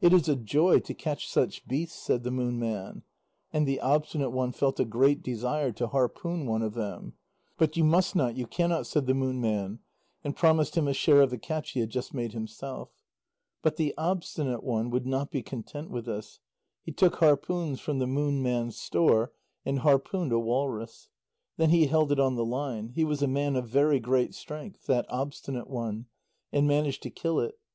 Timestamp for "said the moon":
2.00-2.58, 8.86-9.38